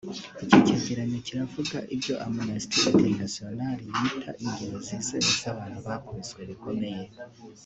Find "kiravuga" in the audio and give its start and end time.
1.27-1.77